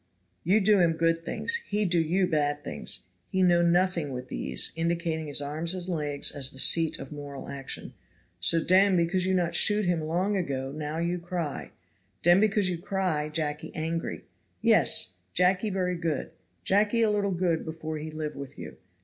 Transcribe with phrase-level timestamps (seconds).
[0.43, 4.71] You do him good things he do you bad things; he know nothing with these
[4.75, 7.93] (indicating his arms and legs as the seat of moral action),
[8.39, 11.71] so den because you not shoot him long ago now you cry;
[12.23, 14.25] den because you cry Jacky angry.
[14.59, 16.31] Yes, Jacky very good.
[16.63, 18.77] Jacky a little good before he live with you.